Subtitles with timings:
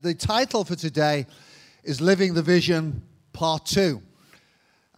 [0.00, 1.26] The title for today
[1.82, 3.02] is Living the Vision
[3.32, 4.00] Part 2.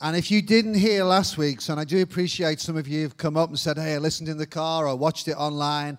[0.03, 3.17] And if you didn't hear last week's, and I do appreciate some of you have
[3.17, 5.97] come up and said, hey, I listened in the car or watched it online,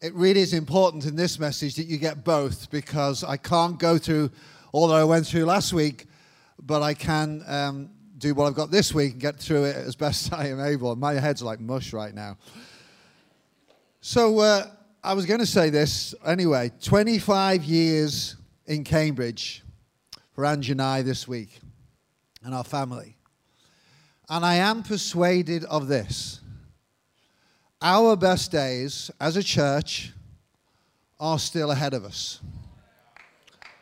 [0.00, 3.98] it really is important in this message that you get both because I can't go
[3.98, 4.30] through
[4.72, 6.06] all that I went through last week,
[6.62, 9.96] but I can um, do what I've got this week and get through it as
[9.96, 10.96] best I am able.
[10.96, 12.38] My head's like mush right now.
[14.00, 14.66] So, uh,
[15.02, 18.36] I was going to say this anyway 25 years
[18.66, 19.62] in Cambridge
[20.34, 21.58] for Angie and I this week
[22.44, 23.16] and our family.
[24.28, 26.40] And I am persuaded of this.
[27.80, 30.12] Our best days as a church
[31.18, 32.40] are still ahead of us.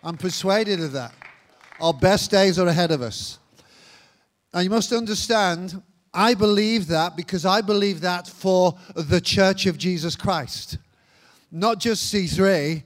[0.04, 1.12] I'm persuaded of that.
[1.80, 3.40] Our best days are ahead of us.
[4.54, 5.82] And you must understand,
[6.14, 10.78] I believe that because I believe that for the church of Jesus Christ
[11.50, 12.82] not just C3.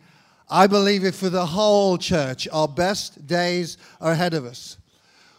[0.48, 2.46] I believe it for the whole church.
[2.52, 4.76] Our best days are ahead of us.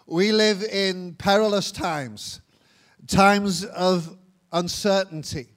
[0.05, 2.41] We live in perilous times,
[3.07, 4.17] times of
[4.51, 5.47] uncertainty,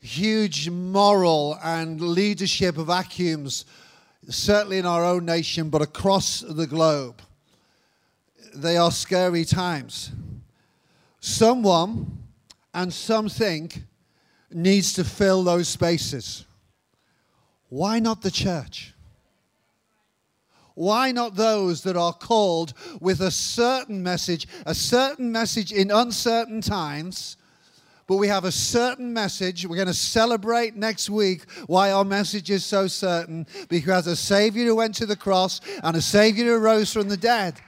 [0.00, 3.64] huge moral and leadership vacuums,
[4.28, 7.22] certainly in our own nation, but across the globe.
[8.54, 10.10] They are scary times.
[11.20, 12.18] Someone
[12.74, 13.70] and something
[14.50, 16.46] needs to fill those spaces.
[17.68, 18.94] Why not the church?
[20.74, 26.60] Why not those that are called with a certain message, a certain message in uncertain
[26.60, 27.36] times?
[28.06, 29.66] But we have a certain message.
[29.66, 34.64] We're going to celebrate next week why our message is so certain because a Savior
[34.64, 37.60] who went to the cross and a Savior who rose from the dead.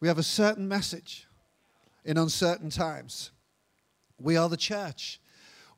[0.00, 1.26] We have a certain message
[2.04, 3.30] in uncertain times.
[4.20, 5.20] We are the church.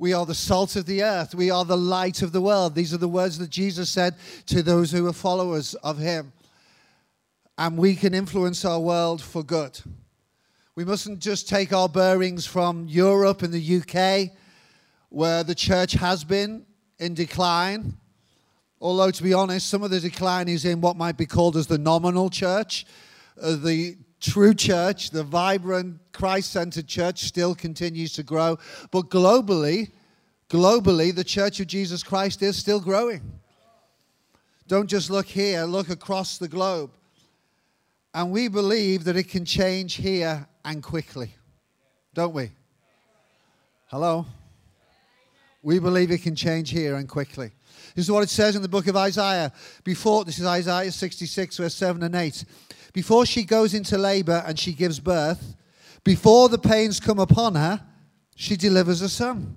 [0.01, 1.35] We are the salt of the earth.
[1.35, 2.75] We are the light of the world.
[2.75, 4.15] These are the words that Jesus said
[4.47, 6.33] to those who are followers of him.
[7.59, 9.79] And we can influence our world for good.
[10.75, 14.35] We mustn't just take our bearings from Europe and the UK,
[15.11, 16.65] where the church has been
[16.99, 17.99] in decline.
[18.81, 21.67] Although, to be honest, some of the decline is in what might be called as
[21.67, 22.87] the nominal church.
[23.39, 28.59] Uh, the true church, the vibrant Christ centered church, still continues to grow.
[28.91, 29.91] But globally,
[30.49, 33.23] globally, the church of Jesus Christ is still growing.
[34.69, 36.91] Don't just look here, look across the globe.
[38.15, 41.35] And we believe that it can change here and quickly.
[42.15, 42.51] Don't we?
[43.87, 44.27] Hello?
[45.63, 47.51] We believe it can change here and quickly.
[47.95, 49.53] This is what it says in the book of Isaiah.
[49.85, 52.45] Before, this is Isaiah 66, verse 7 and 8
[52.93, 55.57] before she goes into labor and she gives birth,
[56.05, 57.83] before the pains come upon her,
[58.35, 59.57] she delivers a son.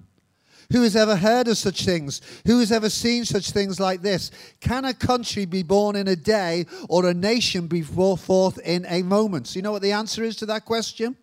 [0.72, 2.22] Who has ever heard of such things?
[2.46, 4.32] Who has ever seen such things like this?
[4.60, 8.86] Can a country be born in a day or a nation be brought forth in
[8.88, 9.48] a moment?
[9.48, 11.16] So you know what the answer is to that question?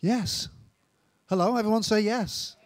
[0.00, 0.48] Yes.
[1.28, 2.56] Hello, everyone say yes.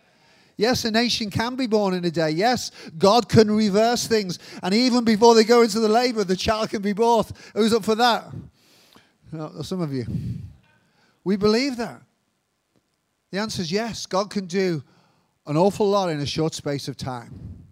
[0.56, 2.30] Yes, a nation can be born in a day.
[2.30, 4.38] Yes, God can reverse things.
[4.62, 7.26] And even before they go into the labor, the child can be born.
[7.54, 8.24] Who's up for that?
[9.62, 10.06] some of you.
[11.24, 12.00] We believe that.
[13.32, 14.06] The answer is yes.
[14.06, 14.82] God can do
[15.46, 17.64] an awful lot in a short space of time.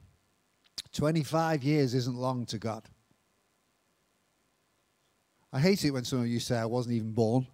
[0.93, 2.83] 25 years isn't long to God.
[5.53, 7.47] I hate it when some of you say I wasn't even born.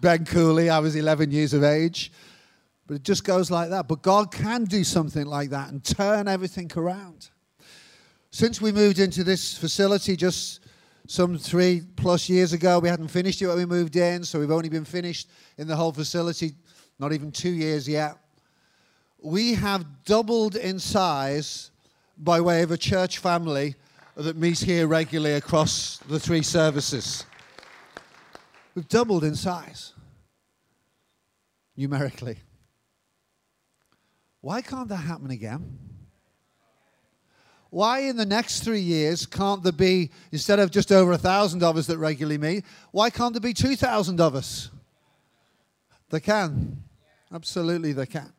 [0.00, 2.10] Ben Cooley, I was 11 years of age.
[2.86, 3.88] But it just goes like that.
[3.88, 7.30] But God can do something like that and turn everything around.
[8.30, 10.60] Since we moved into this facility just
[11.06, 14.50] some three plus years ago, we hadn't finished it when we moved in, so we've
[14.50, 15.28] only been finished
[15.58, 16.52] in the whole facility,
[16.98, 18.16] not even two years yet.
[19.22, 21.70] We have doubled in size
[22.18, 23.74] by way of a church family
[24.16, 27.24] that meets here regularly across the three services.
[28.74, 29.92] We've doubled in size
[31.76, 32.38] numerically.
[34.42, 35.78] Why can't that happen again?
[37.70, 41.62] Why in the next three years can't there be, instead of just over a thousand
[41.62, 44.68] of us that regularly meet, why can't there be 2,000 of us?
[46.10, 46.82] They can.
[47.32, 48.30] Absolutely, they can.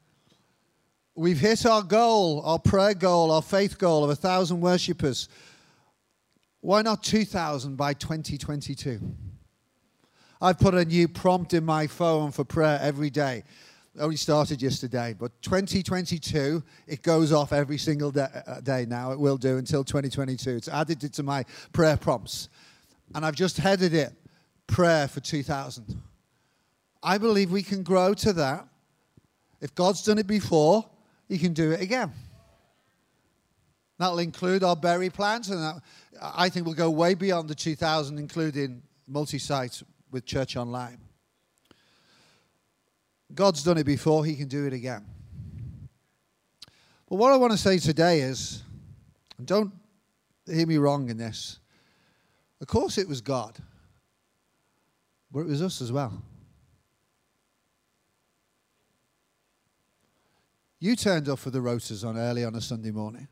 [1.15, 5.29] We've hit our goal, our prayer goal, our faith goal of a thousand worshippers.
[6.59, 8.99] Why not 2,000 by 2022?
[10.41, 13.43] I've put a new prompt in my phone for prayer every day
[13.99, 19.11] only started yesterday, but 2022, it goes off every single day, uh, day, now.
[19.11, 20.49] It will do until 2022.
[20.49, 22.49] It's added it to my prayer prompts.
[23.13, 24.13] And I've just headed it
[24.65, 26.01] prayer for 2000.
[27.03, 28.67] I believe we can grow to that.
[29.61, 30.89] If God's done it before,
[31.27, 32.11] He can do it again.
[33.99, 35.75] That'll include our Bury plants, and that,
[36.19, 41.02] I think we'll go way beyond the 2,000, including multi site with Church Online.
[43.35, 45.05] God's done it before, He can do it again.
[47.09, 48.63] But what I want to say today is,
[49.37, 49.71] and don't
[50.45, 51.59] hear me wrong in this,
[52.61, 53.57] of course it was God,
[55.31, 56.23] but it was us as well.
[60.79, 63.29] You turned up for the rotas on early on a Sunday morning.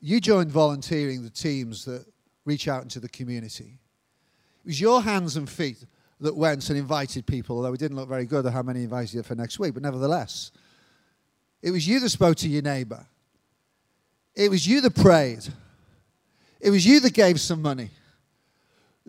[0.00, 2.06] You joined volunteering the teams that
[2.44, 3.78] reach out into the community.
[4.64, 5.84] It was your hands and feet
[6.20, 9.14] that went and invited people, although it didn't look very good at how many invited
[9.14, 10.50] you for next week, but nevertheless.
[11.62, 13.04] It was you that spoke to your neighbor.
[14.34, 15.46] It was you that prayed.
[16.60, 17.90] It was you that gave some money.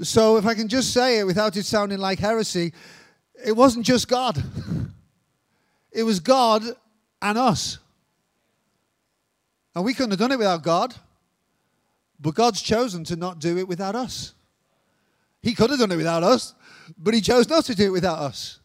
[0.02, 2.74] So, if I can just say it without it sounding like heresy,
[3.46, 4.42] it wasn't just God,
[5.92, 6.64] it was God
[7.22, 7.80] and us.
[9.76, 10.96] And we couldn't have done it without God,
[12.20, 14.34] but God's chosen to not do it without us.
[15.42, 16.54] He could have done it without us,
[16.98, 18.60] but He chose not to do it without us.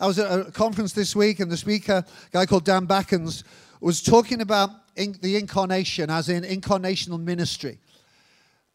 [0.00, 3.42] I was at a conference this week, and the speaker, a guy called Dan Backens,
[3.80, 7.78] was talking about in, the incarnation, as in incarnational ministry.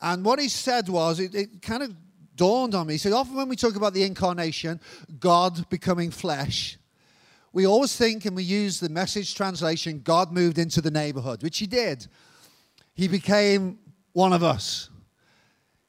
[0.01, 1.95] And what he said was, it, it kind of
[2.35, 2.95] dawned on me.
[2.95, 4.79] He said, often when we talk about the incarnation,
[5.19, 6.77] God becoming flesh,
[7.53, 11.59] we always think and we use the message translation, God moved into the neighborhood, which
[11.59, 12.07] he did.
[12.95, 13.79] He became
[14.11, 14.89] one of us.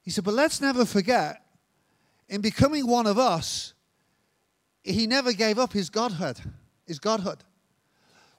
[0.01, 1.41] He said, but let's never forget,
[2.27, 3.73] in becoming one of us,
[4.83, 6.39] he never gave up his godhood,
[6.85, 7.43] his godhood.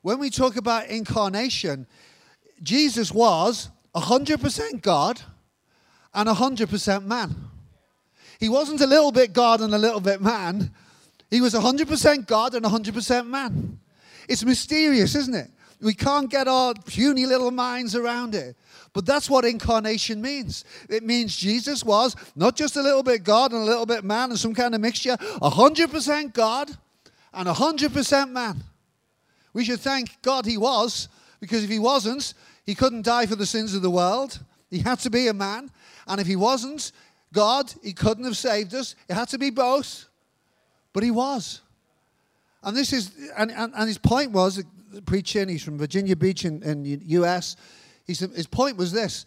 [0.03, 1.87] When we talk about incarnation,
[2.63, 5.21] Jesus was 100% God
[6.15, 7.35] and 100% man.
[8.39, 10.71] He wasn't a little bit God and a little bit man.
[11.31, 13.81] He was 100% God and 100% man.
[14.29, 15.51] It's mysterious, isn't it?
[15.81, 18.57] We can't get our puny little minds around it.
[18.97, 20.65] But that's what incarnation means.
[20.89, 24.31] It means Jesus was not just a little bit God and a little bit man
[24.31, 26.71] and some kind of mixture, 100% God
[27.35, 28.65] and 100% man.
[29.53, 31.11] We should thank God he was,
[31.41, 32.33] because if he wasn't,
[32.65, 34.43] he couldn't die for the sins of the world.
[34.71, 35.71] He had to be a man.
[36.09, 36.91] And if he wasn't
[37.35, 38.95] God, he couldn't have saved us.
[39.11, 40.07] It had to be both.
[40.95, 41.61] But he was.
[42.63, 44.65] And this is, and, and, and his point was,
[45.05, 47.57] preaching, he's from Virginia Beach in, in US.
[48.07, 49.27] He's, his point was this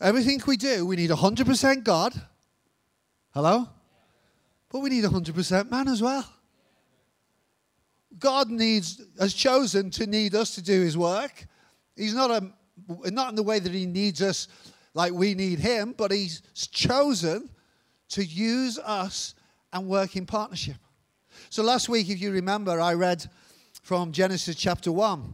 [0.00, 2.14] everything we do, we need 100% God.
[3.34, 3.68] Hello?
[4.70, 6.28] But we need 100% man as well.
[8.18, 11.46] God needs, has chosen to need us to do his work.
[11.96, 14.48] He's not, a, not in the way that he needs us
[14.94, 17.50] like we need him, but he's chosen
[18.10, 19.34] to use us
[19.72, 20.76] and work in partnership.
[21.50, 23.24] So last week, if you remember, I read
[23.82, 25.32] from Genesis chapter 1.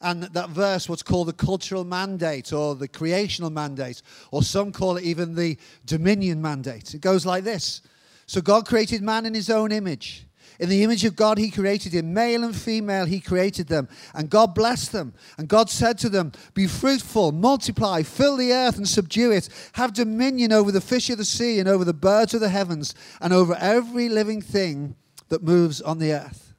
[0.00, 4.00] And that verse, what's called the cultural mandate or the creational mandate,
[4.30, 6.94] or some call it even the dominion mandate.
[6.94, 7.82] It goes like this
[8.26, 10.24] So God created man in his own image.
[10.60, 12.12] In the image of God, He created him.
[12.12, 13.88] Male and female, He created them.
[14.12, 15.14] And God blessed them.
[15.36, 19.48] And God said to them, Be fruitful, multiply, fill the earth and subdue it.
[19.74, 22.94] Have dominion over the fish of the sea and over the birds of the heavens
[23.20, 24.96] and over every living thing
[25.28, 26.54] that moves on the earth.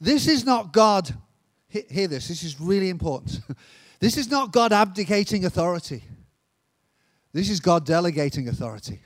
[0.00, 1.14] This is not God.
[1.68, 3.40] Hear this, this is really important.
[3.98, 6.04] This is not God abdicating authority.
[7.32, 9.00] This is God delegating authority.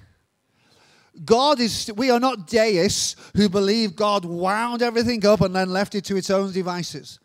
[1.25, 5.95] God is, we are not deists who believe God wound everything up and then left
[5.95, 7.19] it to its own devices.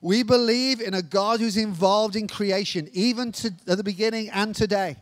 [0.00, 4.54] We believe in a God who's involved in creation, even to, at the beginning and
[4.54, 4.96] today.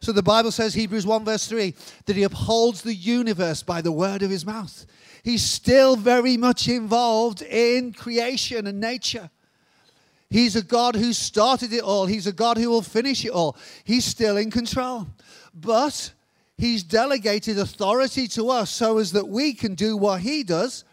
[0.00, 1.74] So the Bible says, Hebrews 1, verse 3,
[2.06, 4.86] that he upholds the universe by the word of his mouth.
[5.22, 9.30] He's still very much involved in creation and nature.
[10.30, 13.56] He's a God who started it all, He's a God who will finish it all.
[13.84, 15.08] He's still in control.
[15.54, 16.12] But
[16.58, 20.84] He's delegated authority to us so as that we can do what He does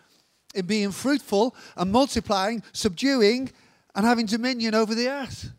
[0.53, 3.51] in being fruitful and multiplying, subduing,
[3.95, 5.51] and having dominion over the earth.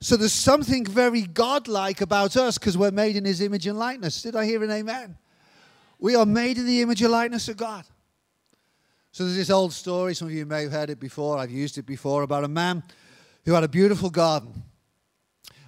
[0.00, 4.22] So there's something very godlike about us because we're made in His image and likeness.
[4.22, 5.18] Did I hear an amen?
[5.98, 7.84] We are made in the image and likeness of God.
[9.12, 11.76] So there's this old story, some of you may have heard it before, I've used
[11.76, 12.82] it before, about a man
[13.44, 14.62] who had a beautiful garden.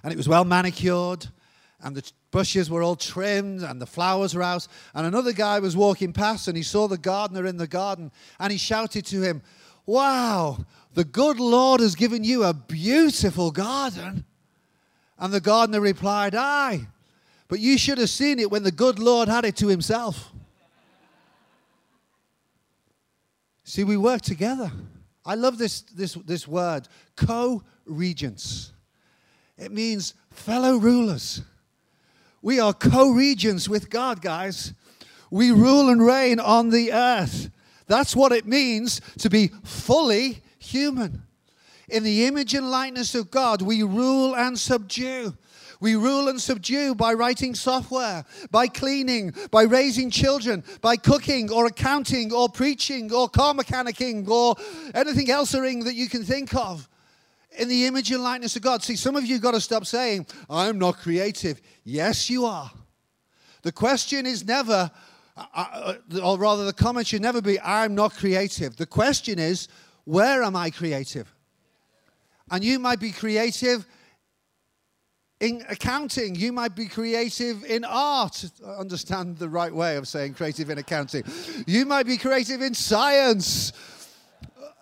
[0.01, 1.27] And it was well manicured,
[1.83, 4.67] and the bushes were all trimmed and the flowers were out.
[4.95, 8.51] And another guy was walking past and he saw the gardener in the garden and
[8.51, 9.41] he shouted to him,
[9.85, 14.25] Wow, the good Lord has given you a beautiful garden.
[15.17, 16.87] And the gardener replied, Aye,
[17.47, 20.31] but you should have seen it when the good Lord had it to himself.
[23.63, 24.71] See, we work together.
[25.25, 28.73] I love this, this, this word, co regents.
[29.57, 31.41] It means fellow rulers.
[32.41, 34.73] We are co regents with God, guys.
[35.31, 37.49] We rule and reign on the earth.
[37.87, 41.23] That's what it means to be fully human.
[41.89, 45.35] In the image and likeness of God, we rule and subdue.
[45.79, 51.65] We rule and subdue by writing software, by cleaning, by raising children, by cooking or
[51.65, 54.55] accounting or preaching or car mechanicking or
[54.95, 56.87] anything else that you can think of.
[57.59, 58.81] In the image and likeness of God.
[58.81, 61.61] See, some of you got to stop saying, I'm not creative.
[61.83, 62.71] Yes, you are.
[63.61, 64.89] The question is never,
[65.37, 68.75] uh, uh, or rather, the comment should never be, I'm not creative.
[68.77, 69.67] The question is,
[70.05, 71.33] where am I creative?
[72.51, 73.85] And you might be creative
[75.39, 76.35] in accounting.
[76.35, 78.49] You might be creative in art.
[78.65, 81.23] Understand the right way of saying creative in accounting.
[81.67, 83.73] You might be creative in science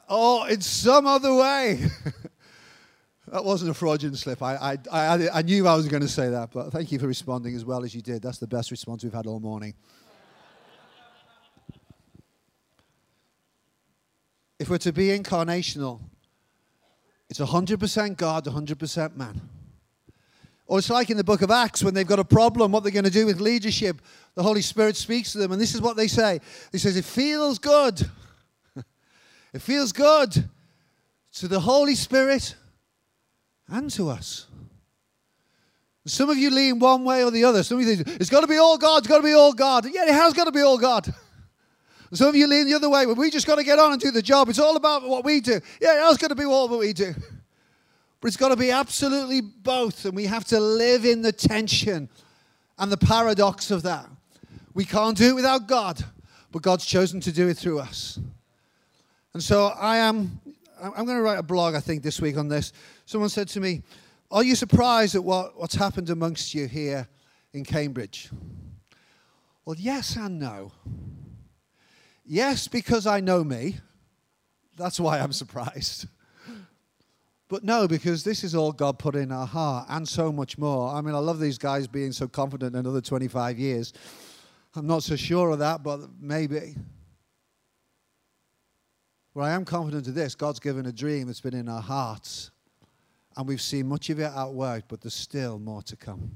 [0.09, 1.79] or in some other way.
[3.27, 4.43] that wasn't a fraudulent slip.
[4.43, 7.07] I, I, I, I knew I was going to say that, but thank you for
[7.07, 8.21] responding as well as you did.
[8.21, 9.73] That's the best response we've had all morning.
[14.61, 15.99] If we're to be incarnational,
[17.31, 19.41] it's 100% God, 100% man.
[20.67, 22.91] Or it's like in the book of Acts when they've got a problem, what they're
[22.91, 23.99] going to do with leadership.
[24.35, 26.41] The Holy Spirit speaks to them, and this is what they say.
[26.71, 28.07] He says, It feels good.
[29.53, 30.47] it feels good
[31.37, 32.55] to the Holy Spirit
[33.67, 34.45] and to us.
[36.05, 37.63] Some of you lean one way or the other.
[37.63, 39.53] Some of you think, it's got to be all God, it's got to be all
[39.53, 39.87] God.
[39.91, 41.11] Yeah, it has got to be all God.
[42.13, 43.05] Some of you lean the other way.
[43.05, 44.49] Well, we just got to get on and do the job.
[44.49, 45.61] It's all about what we do.
[45.79, 47.13] Yeah, it has got to be all what we do.
[48.19, 52.09] But it's got to be absolutely both, and we have to live in the tension
[52.77, 54.07] and the paradox of that.
[54.73, 56.03] We can't do it without God,
[56.51, 58.19] but God's chosen to do it through us.
[59.33, 60.39] And so I am,
[60.81, 62.73] I'm going to write a blog, I think, this week on this.
[63.05, 63.81] Someone said to me,
[64.29, 67.07] Are you surprised at what, what's happened amongst you here
[67.53, 68.29] in Cambridge?
[69.65, 70.73] Well, yes and no.
[72.33, 73.75] Yes, because I know me.
[74.77, 76.07] That's why I'm surprised.
[77.49, 80.95] But no, because this is all God put in our heart and so much more.
[80.95, 83.91] I mean, I love these guys being so confident another 25 years.
[84.77, 86.77] I'm not so sure of that, but maybe.
[89.33, 92.49] Well, I am confident of this God's given a dream that's been in our hearts,
[93.35, 96.31] and we've seen much of it at work, but there's still more to come.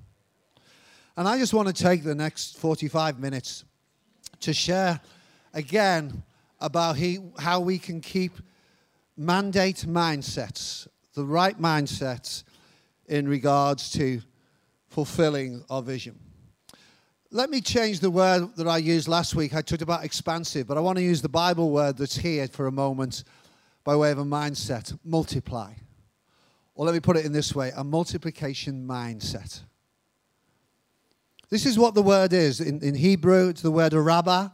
[1.16, 3.64] And I just want to take the next 45 minutes
[4.42, 5.00] to share
[5.56, 6.22] again
[6.60, 8.34] about he, how we can keep
[9.18, 12.44] mandate mindsets the right mindsets
[13.08, 14.22] in regards to
[14.90, 16.20] fulfilling our vision.
[17.32, 19.56] Let me change the word that I used last week.
[19.56, 22.68] I talked about expansive, but I want to use the Bible word that's here for
[22.68, 23.24] a moment
[23.84, 25.74] by way of a mindset multiply.
[26.76, 29.62] Or let me put it in this way a multiplication mindset.
[31.50, 32.60] This is what the word is.
[32.60, 34.54] In, in Hebrew, it's the word araba.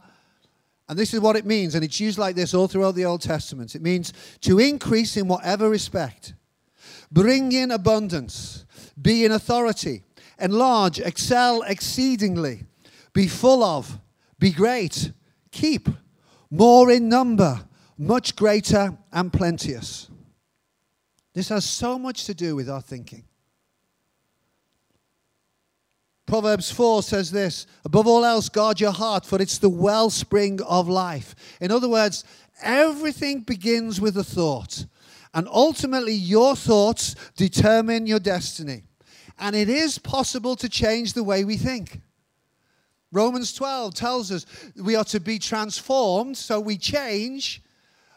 [0.92, 1.74] And this is what it means.
[1.74, 3.74] And it's used like this all throughout the Old Testament.
[3.74, 6.34] It means to increase in whatever respect
[7.10, 8.66] bring in abundance,
[9.00, 10.02] be in authority,
[10.38, 12.64] enlarge, excel exceedingly,
[13.14, 13.98] be full of,
[14.38, 15.12] be great,
[15.50, 15.88] keep,
[16.50, 17.64] more in number,
[17.96, 20.10] much greater and plenteous.
[21.32, 23.24] This has so much to do with our thinking.
[26.32, 30.88] Proverbs 4 says this Above all else, guard your heart, for it's the wellspring of
[30.88, 31.34] life.
[31.60, 32.24] In other words,
[32.62, 34.86] everything begins with a thought.
[35.34, 38.84] And ultimately, your thoughts determine your destiny.
[39.38, 42.00] And it is possible to change the way we think.
[43.12, 44.46] Romans 12 tells us
[44.82, 47.60] we are to be transformed, so we change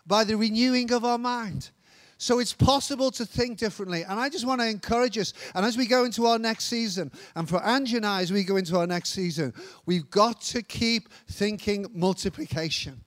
[0.08, 1.70] by the renewing of our mind.
[2.18, 4.04] So it's possible to think differently.
[4.04, 5.34] And I just want to encourage us.
[5.54, 8.44] And as we go into our next season, and for Angie and I, as we
[8.44, 9.54] go into our next season,
[9.86, 13.02] we've got to keep thinking multiplication.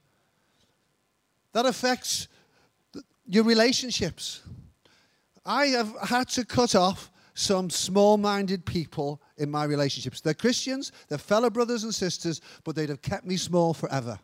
[1.53, 2.27] That affects
[3.27, 4.43] your relationships.
[5.45, 10.21] I have had to cut off some small minded people in my relationships.
[10.21, 14.19] They're Christians, they're fellow brothers and sisters, but they'd have kept me small forever.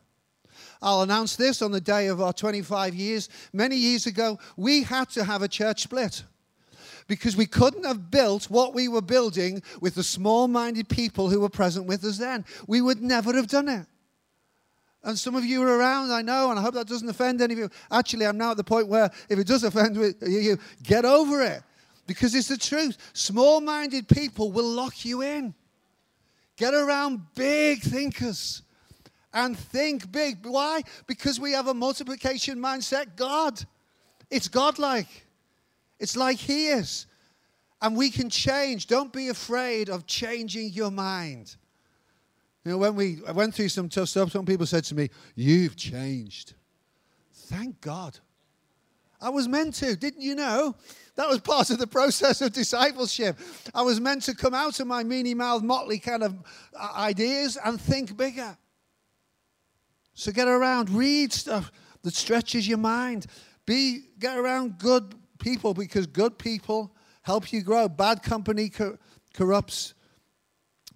[0.85, 3.27] I'll announce this on the day of our 25 years.
[3.51, 6.23] Many years ago, we had to have a church split
[7.07, 11.41] because we couldn't have built what we were building with the small minded people who
[11.41, 12.45] were present with us then.
[12.67, 13.87] We would never have done it.
[15.03, 17.53] And some of you are around, I know, and I hope that doesn't offend any
[17.53, 17.69] of you.
[17.89, 21.63] Actually, I'm now at the point where if it does offend you, get over it.
[22.05, 22.95] Because it's the truth.
[23.13, 25.55] Small minded people will lock you in.
[26.57, 28.61] Get around big thinkers
[29.35, 30.45] and think big.
[30.45, 30.81] Why?
[31.05, 33.63] Because we have a multiplication mindset God.
[34.31, 35.27] It's godlike.
[35.99, 37.05] It's like He is.
[37.81, 38.87] And we can change.
[38.87, 41.55] Don't be afraid of changing your mind.
[42.63, 45.09] You know, when we I went through some tough stuff, some people said to me,
[45.35, 46.53] You've changed.
[47.31, 48.17] Thank God.
[49.21, 50.75] I was meant to, didn't you know?
[51.15, 53.37] That was part of the process of discipleship.
[53.73, 56.35] I was meant to come out of my mealy mouth, motley kind of
[56.77, 58.57] uh, ideas and think bigger.
[60.15, 63.27] So get around, read stuff that stretches your mind.
[63.65, 67.87] Be get around good people because good people help you grow.
[67.89, 68.97] Bad company cor-
[69.33, 69.93] corrupts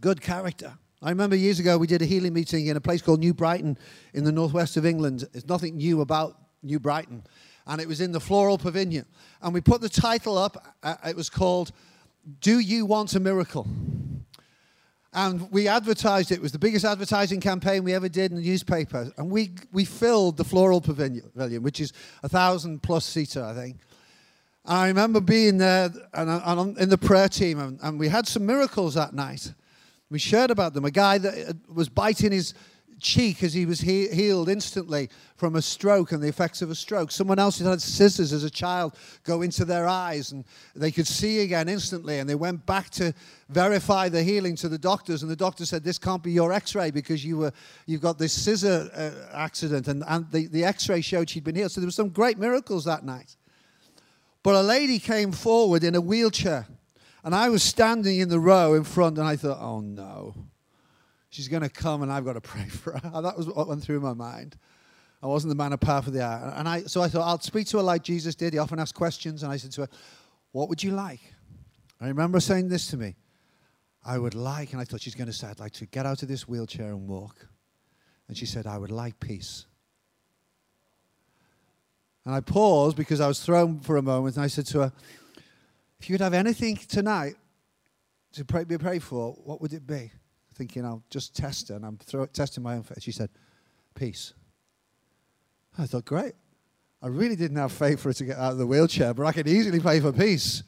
[0.01, 0.77] good character.
[1.01, 3.77] I remember years ago we did a healing meeting in a place called New Brighton
[4.13, 5.27] in the northwest of England.
[5.31, 7.23] There's nothing new about New Brighton.
[7.67, 9.05] And it was in the Floral Pavilion.
[9.41, 10.75] And we put the title up.
[10.81, 11.71] Uh, it was called
[12.39, 13.67] Do You Want a Miracle?
[15.11, 16.35] And we advertised it.
[16.35, 19.11] It was the biggest advertising campaign we ever did in the newspaper.
[19.17, 23.77] And we, we filled the Floral Pavilion, which is a thousand plus seater, I think.
[24.65, 28.27] And I remember being there and, and in the prayer team, and, and we had
[28.27, 29.51] some miracles that night.
[30.11, 30.85] We shared about them.
[30.85, 32.53] A guy that uh, was biting his
[32.99, 36.75] cheek as he was he- healed instantly from a stroke and the effects of a
[36.75, 37.11] stroke.
[37.11, 41.07] Someone else had had scissors as a child go into their eyes and they could
[41.07, 42.19] see again instantly.
[42.19, 43.13] And they went back to
[43.49, 45.23] verify the healing to the doctors.
[45.23, 47.51] And the doctor said, This can't be your x ray because you were,
[47.85, 49.87] you've got this scissor uh, accident.
[49.87, 51.71] And, and the, the x ray showed she'd been healed.
[51.71, 53.35] So there were some great miracles that night.
[54.43, 56.67] But a lady came forward in a wheelchair.
[57.23, 60.33] And I was standing in the row in front, and I thought, oh no,
[61.29, 63.21] she's going to come, and I've got to pray for her.
[63.21, 64.57] That was what went through my mind.
[65.21, 66.53] I wasn't the man of power for the hour.
[66.55, 68.53] And I, so I thought, I'll speak to her like Jesus did.
[68.53, 69.89] He often asked questions, and I said to her,
[70.51, 71.21] What would you like?
[72.01, 73.15] I remember saying this to me.
[74.05, 76.23] I would like, and I thought she's going to say, I'd like to get out
[76.23, 77.47] of this wheelchair and walk.
[78.29, 79.65] And she said, I would like peace.
[82.25, 84.93] And I paused because I was thrown for a moment, and I said to her,
[85.99, 87.35] If you could have anything tonight
[88.33, 90.11] to pray, be prayed for, what would it be?
[90.59, 93.01] Thinking I'll just test her, and I'm throw, testing my own faith.
[93.01, 93.29] She said,
[93.95, 94.33] Peace.
[95.77, 96.33] I thought, Great.
[97.01, 99.31] I really didn't have faith for her to get out of the wheelchair, but I
[99.31, 100.63] could easily pray for peace.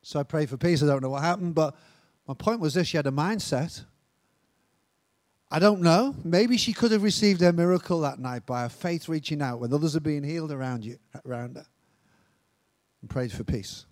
[0.00, 0.82] So I prayed for peace.
[0.82, 1.76] I don't know what happened, but
[2.26, 3.84] my point was this she had a mindset.
[5.50, 6.16] I don't know.
[6.24, 9.74] Maybe she could have received a miracle that night by her faith reaching out when
[9.74, 11.66] others are being healed around you, around her,
[13.02, 13.84] and prayed for peace.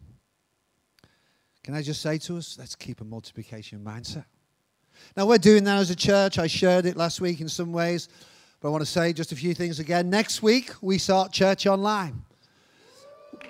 [1.63, 4.25] Can I just say to us, let's keep a multiplication mindset.
[5.17, 6.39] Now we're doing that as a church.
[6.39, 8.09] I shared it last week in some ways,
[8.61, 10.09] but I want to say just a few things again.
[10.09, 12.23] Next week we start church online.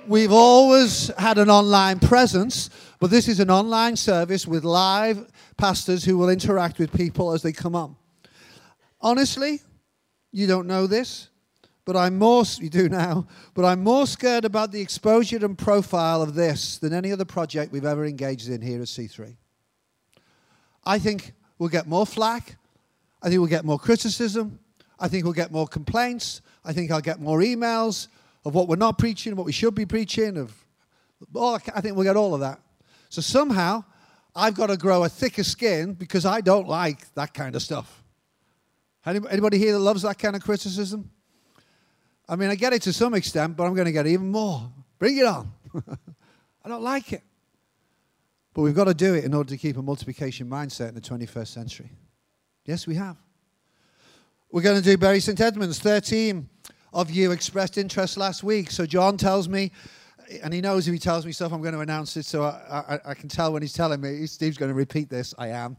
[0.09, 6.05] We've always had an online presence, but this is an online service with live pastors
[6.05, 7.95] who will interact with people as they come on.
[9.01, 9.61] Honestly,
[10.33, 11.29] you don't know this,
[11.85, 16.23] but I'm more, you do now, but I'm more scared about the exposure and profile
[16.23, 19.37] of this than any other project we've ever engaged in here at C3.
[20.85, 21.33] I think
[21.63, 22.57] we'll get more flack.
[23.23, 24.59] I think we'll get more criticism.
[24.99, 26.43] I think we'll get more complaints.
[26.65, 28.09] I think I'll get more emails
[28.45, 30.53] of what we're not preaching, what we should be preaching, of
[31.41, 32.61] I think we'll get all of that.
[33.11, 33.85] So somehow,
[34.35, 38.03] I've got to grow a thicker skin because I don't like that kind of stuff.
[39.07, 41.11] Anybody here that loves that kind of criticism?
[42.29, 44.69] I mean, I get it to some extent, but I'm going to get even more.
[44.99, 45.53] Bring it on.
[46.65, 47.23] I don't like it.
[48.55, 51.01] But we've got to do it in order to keep a multiplication mindset in the
[51.01, 51.91] 21st century.
[52.65, 53.17] Yes, we have.
[54.51, 55.41] We're going to do Bury St.
[55.41, 55.79] Edmunds.
[55.79, 56.49] 13
[56.93, 58.71] of you expressed interest last week.
[58.71, 59.73] So John tells me,
[60.43, 62.27] and he knows if he tells me stuff, I'm going to announce it.
[62.27, 64.27] So I, I, I can tell when he's telling me.
[64.27, 65.35] Steve's going to repeat this.
[65.39, 65.77] I am.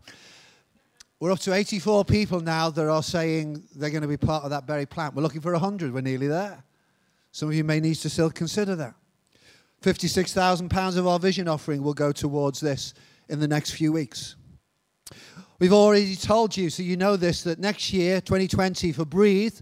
[1.20, 4.50] We're up to 84 people now that are saying they're going to be part of
[4.50, 5.16] that Bury plant.
[5.16, 5.94] We're looking for 100.
[5.94, 6.64] We're nearly there.
[7.32, 8.96] Some of you may need to still consider that.
[9.84, 12.94] £56,000 of our vision offering will go towards this
[13.28, 14.36] in the next few weeks.
[15.60, 19.60] We've already told you, so you know this, that next year, 2020, for Breathe,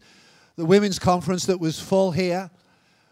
[0.57, 2.51] the women's conference that was full here,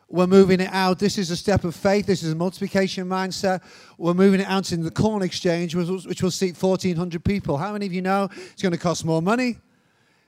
[0.08, 1.00] we're moving it out.
[1.00, 2.06] This is a step of faith.
[2.06, 3.62] This is a multiplication mindset.
[3.98, 7.58] We're moving it out in the Corn Exchange, which will seat 1,400 people.
[7.58, 9.58] How many of you know it's going to cost more money?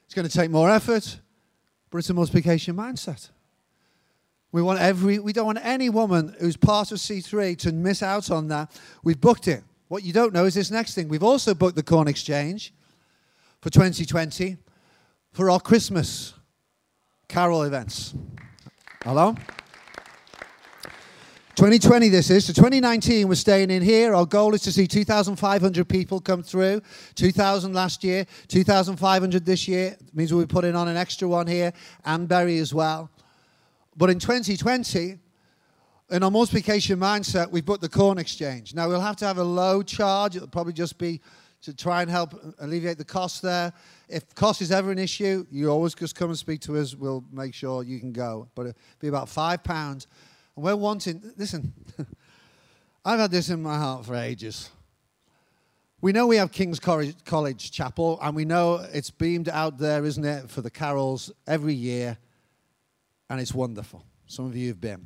[0.05, 1.19] It's going to take more effort,
[1.89, 3.29] but it's a multiplication mindset.
[4.51, 5.19] We want every.
[5.19, 8.79] We don't want any woman who's part of C3 to miss out on that.
[9.03, 9.63] We've booked it.
[9.87, 11.07] What you don't know is this next thing.
[11.07, 12.73] We've also booked the Corn Exchange
[13.61, 14.57] for 2020
[15.31, 16.33] for our Christmas
[17.27, 18.13] carol events.
[19.03, 19.35] Hello.
[21.55, 22.45] 2020 this is.
[22.45, 24.15] So 2019 we're staying in here.
[24.15, 26.81] Our goal is to see 2,500 people come through.
[27.15, 29.97] 2,000 last year, 2,500 this year.
[29.99, 31.71] It means we'll be putting on an extra one here
[32.03, 33.09] and Bury as well.
[33.95, 35.17] But in 2020,
[36.11, 38.73] in our multiplication mindset, we've put the corn exchange.
[38.73, 40.35] Now, we'll have to have a low charge.
[40.35, 41.21] It'll probably just be
[41.61, 43.71] to try and help alleviate the cost there.
[44.09, 46.95] If cost is ever an issue, you always just come and speak to us.
[46.95, 48.49] We'll make sure you can go.
[48.55, 50.07] But it'll be about five pounds.
[50.55, 51.73] And we're wanting, listen,
[53.05, 54.69] I've had this in my heart for ages.
[56.01, 60.25] We know we have King's College Chapel, and we know it's beamed out there, isn't
[60.25, 62.17] it, for the carols every year,
[63.31, 64.03] and it's wonderful.
[64.27, 65.05] Some of you have been.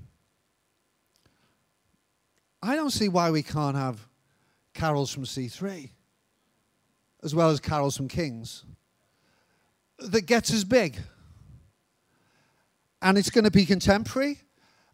[2.59, 3.99] I don't see why we can't have
[4.73, 5.91] carols from C3
[7.23, 8.65] as well as carols from Kings
[9.99, 10.97] that gets us big.
[13.03, 14.39] And it's going to be contemporary,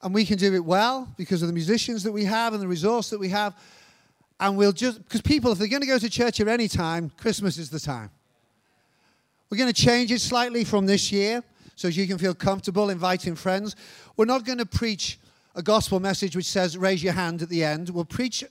[0.01, 2.67] and we can do it well because of the musicians that we have and the
[2.67, 3.57] resource that we have.
[4.41, 7.11] And we'll just, because people, if they're going to go to church at any time,
[7.15, 8.09] Christmas is the time.
[9.49, 11.45] We're going to change it slightly from this year
[11.81, 13.75] so you can feel comfortable inviting friends.
[14.15, 15.19] We're not going to preach
[15.55, 17.89] a gospel message which says raise your hand at the end.
[17.89, 18.43] We'll preach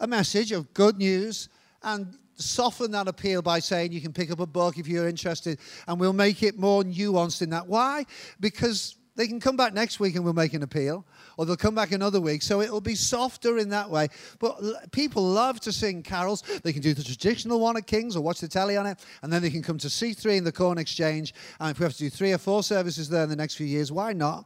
[0.00, 1.50] a message of good news
[1.82, 5.58] and soften that appeal by saying you can pick up a book if you're interested,
[5.86, 7.66] and we'll make it more nuanced in that.
[7.66, 8.06] Why?
[8.40, 11.04] Because they can come back next week and we'll make an appeal,
[11.36, 12.40] or they'll come back another week.
[12.40, 14.06] So it'll be softer in that way.
[14.38, 16.42] But people love to sing carols.
[16.62, 19.32] They can do the traditional one at King's or watch the telly on it, and
[19.32, 21.34] then they can come to C3 in the Corn Exchange.
[21.58, 23.66] And if we have to do three or four services there in the next few
[23.66, 24.44] years, why not?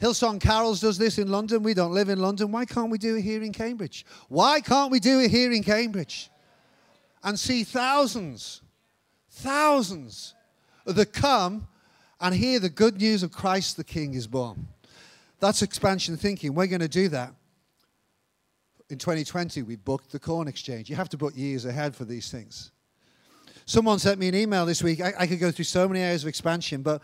[0.00, 1.64] Hillsong Carols does this in London.
[1.64, 2.52] We don't live in London.
[2.52, 4.06] Why can't we do it here in Cambridge?
[4.28, 6.30] Why can't we do it here in Cambridge?
[7.24, 8.62] And see thousands,
[9.30, 10.36] thousands
[10.86, 11.66] that come
[12.22, 14.68] and here, the good news of Christ the King is born.
[15.40, 16.54] That's expansion thinking.
[16.54, 17.34] We're going to do that.
[18.90, 20.88] In 2020, we booked the Corn Exchange.
[20.88, 22.70] You have to book years ahead for these things.
[23.66, 25.00] Someone sent me an email this week.
[25.00, 27.02] I, I could go through so many areas of expansion, but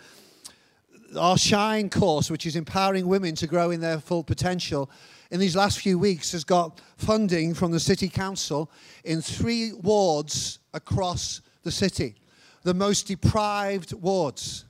[1.18, 4.88] our Shine course, which is empowering women to grow in their full potential,
[5.32, 8.70] in these last few weeks has got funding from the City Council
[9.04, 12.14] in three wards across the city,
[12.62, 14.64] the most deprived wards.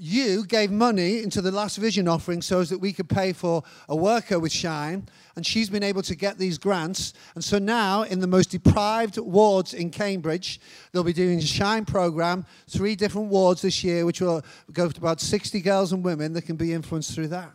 [0.00, 3.96] You gave money into the last vision offering so that we could pay for a
[3.96, 7.14] worker with Shine, and she's been able to get these grants.
[7.34, 10.60] And so now, in the most deprived wards in Cambridge,
[10.92, 15.00] they'll be doing a Shine program, three different wards this year, which will go to
[15.00, 17.50] about 60 girls and women that can be influenced through that.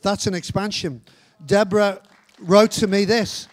[0.00, 1.02] That's an expansion.
[1.44, 2.00] Deborah
[2.38, 3.48] wrote to me this.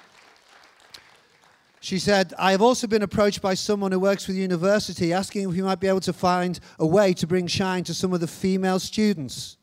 [1.84, 5.50] She said, I have also been approached by someone who works with the university asking
[5.50, 8.20] if we might be able to find a way to bring shine to some of
[8.20, 9.58] the female students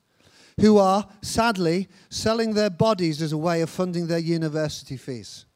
[0.60, 5.46] who are, sadly, selling their bodies as a way of funding their university fees.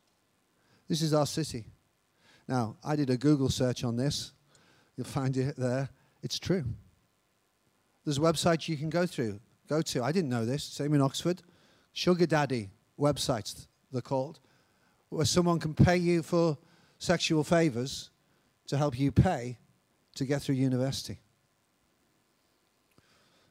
[0.89, 1.65] This is our city.
[2.47, 4.31] Now, I did a Google search on this.
[4.97, 5.89] You'll find it there.
[6.23, 6.65] It's true.
[8.05, 10.05] There's websites you can go through, go to.
[10.05, 10.63] I didn't know this.
[10.63, 11.43] Same in Oxford.
[11.93, 14.39] Sugar daddy websites, they're called,
[15.13, 16.57] where someone can pay you for
[16.99, 18.11] sexual favors
[18.67, 19.59] to help you pay
[20.15, 21.19] to get through university.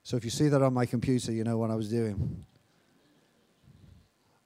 [0.04, 2.46] So if you see that on my computer, you know what I was doing.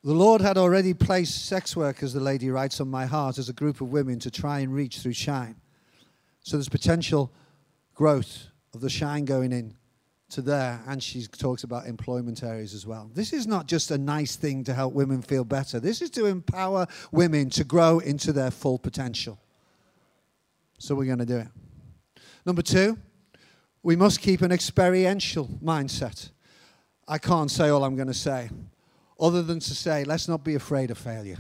[0.04, 3.54] The Lord had already placed sex workers, the lady writes, on my heart as a
[3.54, 5.56] group of women to try and reach through shine.
[6.42, 7.32] So there's potential
[7.96, 9.76] growth of the shine going in
[10.36, 13.10] to there, and she talks about employment areas as well.
[13.14, 16.26] This is not just a nice thing to help women feel better, this is to
[16.26, 19.40] empower women to grow into their full potential.
[20.78, 21.48] So we're going to do it.
[22.46, 22.98] Number two,
[23.82, 26.30] we must keep an experiential mindset.
[27.08, 28.50] I can't say all I'm going to say,
[29.20, 31.38] other than to say, let's not be afraid of failure.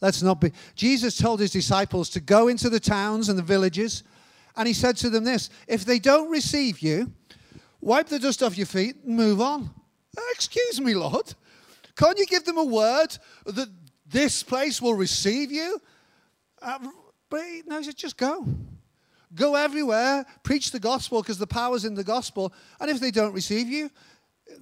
[0.00, 0.52] Let's not be.
[0.74, 4.02] Jesus told his disciples to go into the towns and the villages,
[4.56, 7.12] and he said to them this if they don't receive you,
[7.82, 9.68] wipe the dust off your feet, and move on.
[10.32, 11.34] Excuse me, Lord.
[11.96, 13.68] Can't you give them a word that
[14.06, 15.78] this place will receive you?
[16.60, 16.78] Uh,
[17.28, 18.46] but no, he said, just go.
[19.34, 22.52] Go everywhere, preach the gospel because the power's in the gospel.
[22.80, 23.90] And if they don't receive you,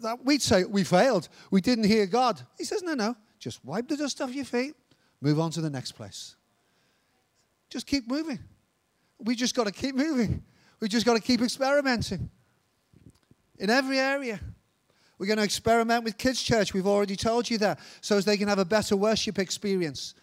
[0.02, 1.28] that, we'd say, we failed.
[1.50, 2.40] We didn't hear God.
[2.56, 3.16] He says, no, no.
[3.38, 4.74] Just wipe the dust off your feet,
[5.20, 6.36] move on to the next place.
[7.68, 8.38] Just keep moving.
[9.18, 10.42] We just got to keep moving.
[10.80, 12.30] We just got to keep experimenting
[13.60, 14.40] in every area.
[15.18, 16.72] We're going to experiment with Kids Church.
[16.72, 20.14] We've already told you that, so as they can have a better worship experience.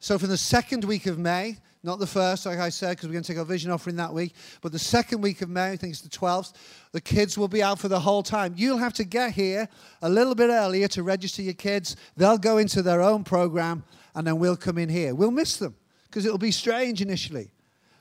[0.00, 3.14] So, from the second week of May, not the first, like I said, because we're
[3.14, 5.76] going to take our vision offering that week, but the second week of May, I
[5.76, 6.52] think it's the 12th,
[6.92, 8.52] the kids will be out for the whole time.
[8.56, 9.66] You'll have to get here
[10.02, 11.96] a little bit earlier to register your kids.
[12.16, 13.82] They'll go into their own program,
[14.14, 15.14] and then we'll come in here.
[15.14, 17.50] We'll miss them because it'll be strange initially,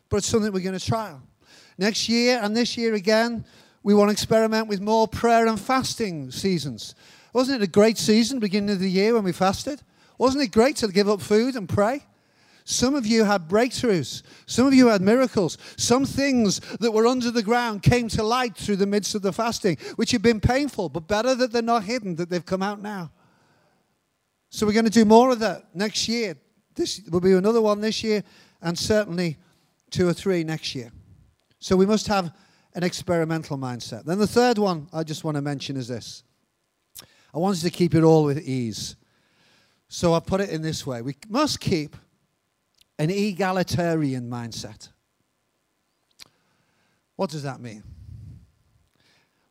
[0.09, 1.21] but it's something we're going to trial.
[1.77, 3.45] Next year and this year again,
[3.83, 6.95] we want to experiment with more prayer and fasting seasons.
[7.33, 9.81] Wasn't it a great season, beginning of the year when we fasted?
[10.17, 12.03] Wasn't it great to give up food and pray?
[12.65, 14.23] Some of you had breakthroughs.
[14.45, 15.57] Some of you had miracles.
[15.75, 19.33] Some things that were under the ground came to light through the midst of the
[19.33, 22.81] fasting, which had been painful, but better that they're not hidden, that they've come out
[22.81, 23.11] now.
[24.49, 26.37] So we're going to do more of that next year.
[26.75, 28.23] This will be another one this year,
[28.61, 29.37] and certainly
[29.89, 30.91] two or three next year.
[31.59, 32.33] So we must have
[32.75, 34.05] an experimental mindset.
[34.05, 36.23] Then the third one I just want to mention is this
[37.33, 38.95] I wanted to keep it all with ease.
[39.87, 41.95] So I put it in this way we must keep
[42.99, 44.89] an egalitarian mindset.
[47.15, 47.83] What does that mean?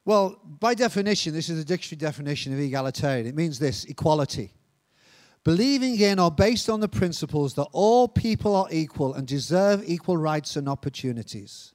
[0.04, 3.26] Well, by definition, this is the dictionary definition of egalitarian.
[3.26, 4.52] It means this equality.
[5.44, 10.16] Believing in or based on the principles that all people are equal and deserve equal
[10.16, 11.74] rights and opportunities.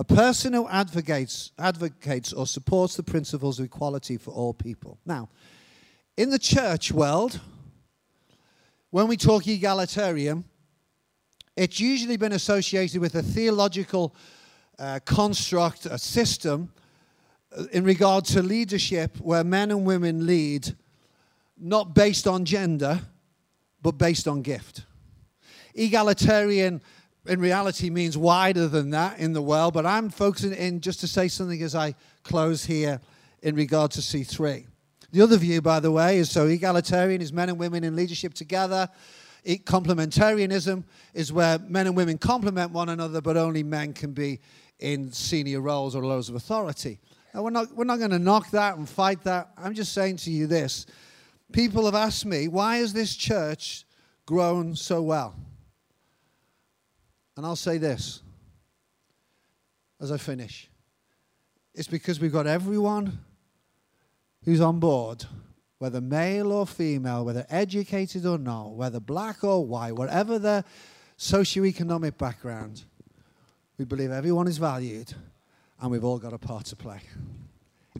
[0.00, 4.98] A person who advocates, advocates or supports the principles of equality for all people.
[5.04, 5.28] Now,
[6.16, 7.38] in the church world,
[8.88, 10.44] when we talk egalitarian,
[11.54, 14.16] it's usually been associated with a theological
[14.78, 16.72] uh, construct, a system
[17.54, 20.74] uh, in regard to leadership where men and women lead
[21.58, 23.02] not based on gender,
[23.82, 24.86] but based on gift.
[25.74, 26.80] Egalitarian
[27.26, 31.06] in reality means wider than that in the world, but I'm focusing in just to
[31.06, 33.00] say something as I close here
[33.42, 34.66] in regard to C3.
[35.12, 38.32] The other view, by the way, is so egalitarian is men and women in leadership
[38.32, 38.88] together.
[39.44, 44.40] Complementarianism is where men and women complement one another, but only men can be
[44.78, 47.00] in senior roles or roles of authority.
[47.34, 49.50] Now, we're not, we're not going to knock that and fight that.
[49.56, 50.86] I'm just saying to you this.
[51.52, 53.84] People have asked me, why has this church
[54.26, 55.34] grown so well?
[57.40, 58.20] And I'll say this
[59.98, 60.68] as I finish
[61.74, 63.18] it's because we've got everyone
[64.44, 65.24] who's on board,
[65.78, 70.64] whether male or female, whether educated or not, whether black or white, whatever their
[71.16, 72.84] socioeconomic background,
[73.78, 75.14] we believe everyone is valued
[75.80, 77.00] and we've all got a part to play.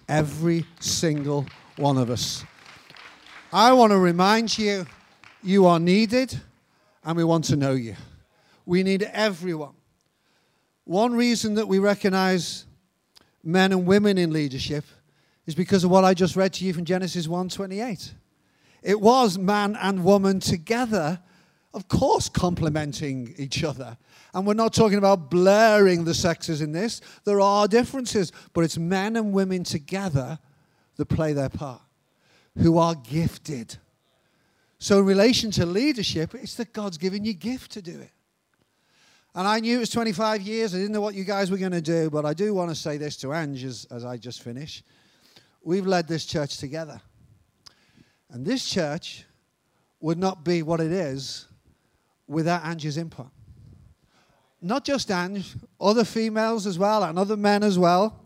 [0.07, 2.45] Every single one of us.
[3.55, 4.87] I want to remind you
[5.43, 6.39] you are needed
[7.03, 7.97] and we want to know you.
[8.67, 9.75] We need everyone.
[10.85, 12.65] One reason that we recognize
[13.43, 14.85] men and women in leadership
[15.47, 18.13] is because of what I just read to you from Genesis 1:28.
[18.83, 21.21] It was man and woman together,
[21.75, 23.97] of course, complementing each other.
[24.33, 27.01] And we're not talking about blurring the sexes in this.
[27.25, 30.39] There are differences, but it's men and women together
[30.97, 31.83] that play their part,
[32.59, 33.77] who are gifted.
[34.79, 38.13] So, in relation to leadership, it's that God's given you gift to do it.
[39.35, 40.75] And I knew it was 25 years.
[40.75, 42.75] I didn't know what you guys were going to do, but I do want to
[42.75, 44.83] say this to Ange as, as I just finish.
[45.63, 47.01] We've led this church together.
[48.31, 49.25] And this church
[50.01, 51.47] would not be what it is
[52.27, 53.29] without Ange's input.
[54.63, 58.21] Not just Ange, other females as well, and other men as well.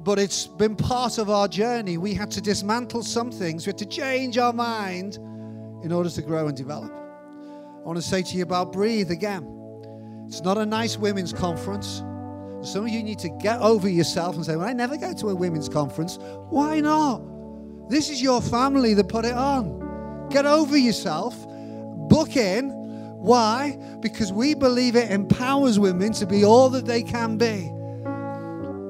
[0.00, 1.98] But it's been part of our journey.
[1.98, 5.16] We had to dismantle some things, we had to change our mind
[5.82, 7.05] in order to grow and develop.
[7.86, 9.46] I want to say to you about Breathe again.
[10.26, 11.98] It's not a nice women's conference.
[12.60, 15.28] Some of you need to get over yourself and say, Well, I never go to
[15.28, 16.18] a women's conference.
[16.50, 17.22] Why not?
[17.88, 20.28] This is your family that put it on.
[20.30, 21.36] Get over yourself.
[22.08, 22.70] Book in.
[23.20, 23.78] Why?
[24.00, 27.70] Because we believe it empowers women to be all that they can be.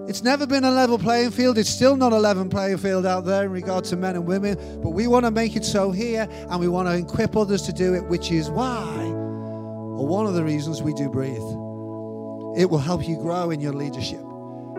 [0.08, 1.58] It's never been a level playing field.
[1.58, 4.56] It's still not a level playing field out there in regard to men and women.
[4.80, 7.72] But we want to make it so here and we want to equip others to
[7.72, 11.36] do it, which is why, or one of the reasons we do breathe.
[12.56, 14.20] It will help you grow in your leadership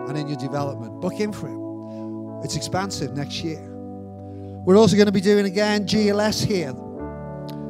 [0.07, 1.01] and in your development.
[1.01, 2.45] Book in for it.
[2.45, 3.59] It's expansive next year.
[4.65, 6.71] We're also going to be doing again GLS here,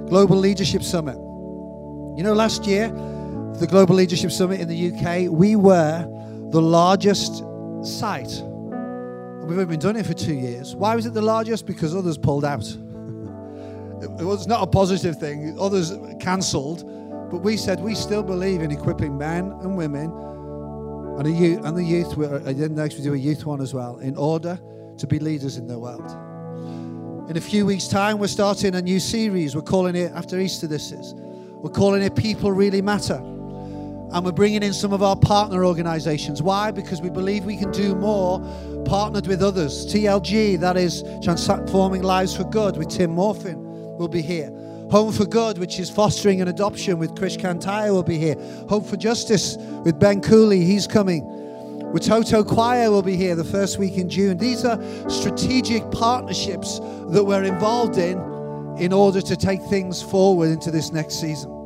[0.10, 1.16] Global Leadership Summit.
[1.16, 2.90] You know, last year,
[3.60, 6.14] the Global Leadership Summit in the UK, we were
[6.52, 7.44] the largest
[7.84, 8.44] site.
[9.48, 10.76] We've only been doing it for two years.
[10.76, 11.66] Why was it the largest?
[11.66, 12.66] Because others pulled out.
[14.02, 15.58] it was not a positive thing.
[15.60, 16.84] Others cancelled.
[17.32, 20.12] But we said we still believe in equipping men and women
[21.20, 22.16] and, youth, and the youth.
[22.16, 24.60] Then next we do a youth one as well in order
[24.98, 26.10] to be leaders in the world.
[27.30, 29.54] In a few weeks' time, we're starting a new series.
[29.56, 31.14] We're calling it, after Easter, this is.
[31.16, 33.22] We're calling it People Really Matter.
[34.12, 36.42] And we're bringing in some of our partner organizations.
[36.42, 36.72] Why?
[36.72, 38.40] Because we believe we can do more
[38.86, 39.86] partnered with others.
[39.86, 43.58] TLG, that is Transforming Lives for Good with Tim Morfin,
[43.98, 44.50] will be here.
[44.92, 48.36] Home for Good, which is fostering an adoption with Krish Kandiah, will be here.
[48.70, 51.24] Hope for Justice with Ben Cooley, he's coming.
[51.94, 54.38] Watoto Choir will be here the first week in June.
[54.38, 58.18] These are strategic partnerships that we're involved in
[58.78, 61.57] in order to take things forward into this next season.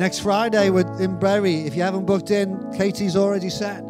[0.00, 1.56] Next Friday, we're in Bury.
[1.66, 3.84] If you haven't booked in, Katie's already set.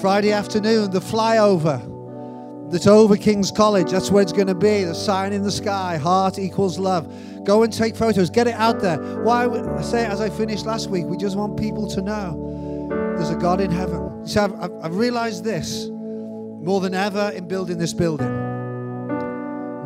[0.00, 3.90] Friday afternoon, the flyover that's over King's College.
[3.90, 4.82] That's where it's going to be.
[4.84, 7.06] The sign in the sky, heart equals love.
[7.44, 8.30] Go and take photos.
[8.30, 8.96] Get it out there.
[9.22, 12.88] Why I say it as I finished last week, we just want people to know
[13.18, 14.26] there's a God in heaven.
[14.26, 18.32] See, I've, I've realized this more than ever in building this building.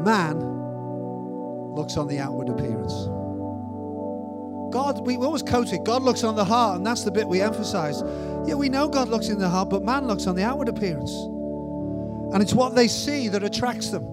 [0.04, 0.38] Man
[1.74, 3.08] looks on the outward appearance.
[4.70, 7.40] God, we always quote it, God looks on the heart, and that's the bit we
[7.40, 8.02] emphasize.
[8.46, 11.12] Yeah, we know God looks in the heart, but man looks on the outward appearance.
[12.32, 14.04] And it's what they see that attracts them.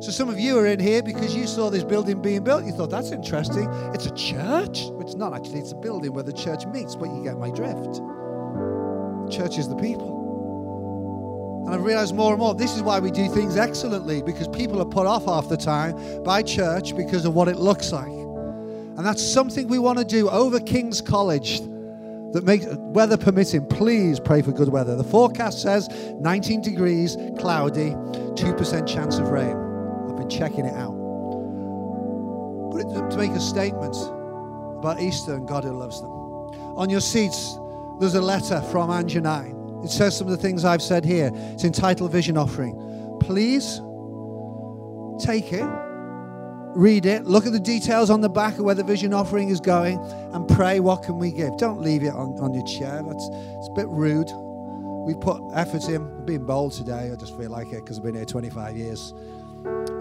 [0.00, 2.64] So some of you are in here because you saw this building being built.
[2.64, 3.68] You thought, that's interesting.
[3.94, 4.84] It's a church.
[5.00, 8.00] It's not actually, it's a building where the church meets, but you get my drift.
[9.30, 10.20] Church is the people.
[11.66, 14.80] And I've realized more and more this is why we do things excellently because people
[14.80, 18.19] are put off half the time by church because of what it looks like.
[19.00, 21.60] And that's something we want to do over King's College
[22.32, 23.64] that makes weather permitting.
[23.64, 24.94] Please pray for good weather.
[24.94, 25.88] The forecast says
[26.20, 29.56] 19 degrees, cloudy, 2% chance of rain
[30.06, 30.92] I've been checking it out.
[32.74, 33.96] But to make a statement
[34.76, 36.10] about Easter and God who loves them.
[36.10, 37.56] On your seats,
[38.00, 39.00] there's a letter from I.
[39.00, 41.30] It says some of the things I've said here.
[41.34, 42.74] It's entitled Vision Offering.
[43.18, 43.80] Please
[45.24, 45.89] take it,
[46.74, 49.60] read it, look at the details on the back of where the vision offering is
[49.60, 49.98] going,
[50.32, 51.56] and pray, what can we give?
[51.56, 53.02] Don't leave it on, on your chair.
[53.06, 54.30] That's it's a bit rude.
[55.06, 56.24] We put effort in.
[56.24, 57.10] Being bold today.
[57.12, 59.12] I just feel like it because I've been here 25 years.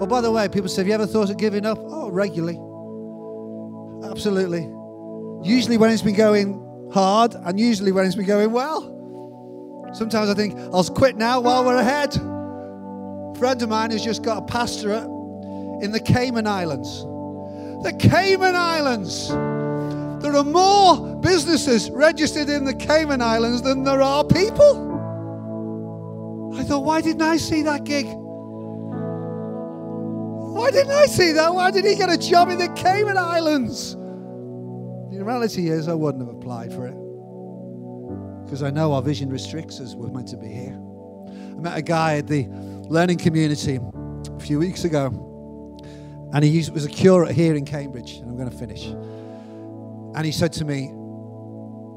[0.02, 1.80] Oh, by the way, people say, Have you ever thought of giving up?
[1.82, 2.56] Oh, regularly.
[4.10, 4.70] Absolutely.
[5.44, 8.96] Usually when it's been going hard, and usually when it's been going well.
[9.94, 12.16] Sometimes I think, I'll quit now while we're ahead.
[12.16, 15.08] A friend of mine has just got a pastorate
[15.82, 17.02] in the Cayman Islands.
[17.84, 19.30] The Cayman Islands.
[20.22, 24.88] There are more businesses registered in the Cayman Islands than there are people.
[26.58, 28.06] I thought, why didn't I see that gig?
[30.56, 31.54] Why didn't I see that?
[31.54, 33.94] Why did he get a job in the Cayman Islands?
[33.94, 36.96] The reality is, I wouldn't have applied for it
[38.44, 39.96] because I know our vision restricts us.
[39.96, 40.78] We're meant to be here.
[41.30, 42.48] I met a guy at the
[42.90, 43.80] learning community
[44.36, 45.12] a few weeks ago,
[46.34, 48.18] and he was a curate here in Cambridge.
[48.18, 48.86] And I'm going to finish.
[48.86, 50.90] And he said to me,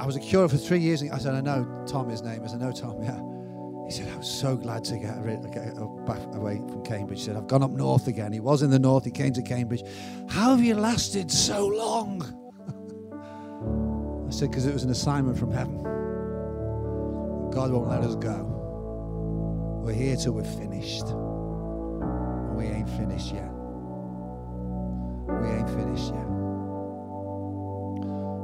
[0.01, 1.03] I was a curate for three years.
[1.03, 2.55] I said, I know Tom, his name is.
[2.55, 3.21] I know Tom, yeah.
[3.85, 5.75] He said, I was so glad to get, get
[6.07, 7.19] back away from Cambridge.
[7.19, 8.33] He said, I've gone up north again.
[8.33, 9.83] He was in the north, he came to Cambridge.
[10.31, 12.23] How have you lasted so long?
[14.29, 15.83] I said, because it was an assignment from heaven.
[17.51, 19.81] God won't let us go.
[19.85, 21.09] We're here till we're finished.
[21.09, 23.52] And we ain't finished yet.
[25.43, 26.29] We ain't finished yet.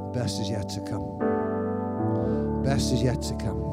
[0.03, 1.17] The best is yet to come.
[1.19, 3.68] The best is yet to come.